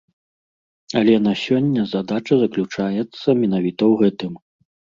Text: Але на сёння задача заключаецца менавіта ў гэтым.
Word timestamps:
Але 1.01 1.15
на 1.25 1.33
сёння 1.41 1.81
задача 1.93 2.35
заключаецца 2.47 3.39
менавіта 3.45 3.83
ў 3.91 3.93
гэтым. 4.05 4.33